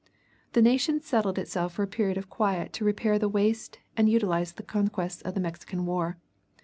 [0.53, 4.53] The nation settled itself for a period of quiet to repair the waste and utilize
[4.53, 6.17] the conquests of the Mexican war.